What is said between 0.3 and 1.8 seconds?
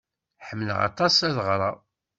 Ḥemmleɣ aṭas ad ɣreɣ.